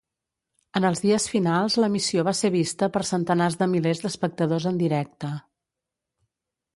En 0.77 0.85
els 0.87 1.01
dies 1.01 1.25
finals 1.33 1.75
l'emissió 1.83 2.23
va 2.29 2.33
ser 2.39 2.51
vista 2.55 2.89
per 2.95 3.03
centenars 3.09 3.57
de 3.59 3.67
milers 3.75 4.01
d'espectadors 4.07 4.65
en 4.71 4.81
directe. 4.83 5.31